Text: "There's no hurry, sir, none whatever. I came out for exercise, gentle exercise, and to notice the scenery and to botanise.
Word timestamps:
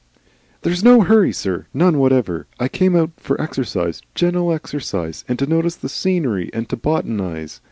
"There's 0.61 0.83
no 0.83 1.01
hurry, 1.01 1.31
sir, 1.31 1.67
none 1.75 1.99
whatever. 1.99 2.47
I 2.59 2.67
came 2.69 2.95
out 2.95 3.11
for 3.17 3.39
exercise, 3.39 4.01
gentle 4.15 4.51
exercise, 4.51 5.23
and 5.27 5.37
to 5.37 5.45
notice 5.45 5.75
the 5.75 5.89
scenery 5.89 6.49
and 6.55 6.67
to 6.69 6.75
botanise. 6.75 7.59